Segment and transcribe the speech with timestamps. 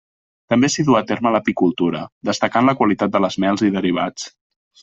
[0.53, 2.01] També s'hi du a terme l'apicultura,
[2.31, 4.31] destacant la qualitat de les mels i derivats.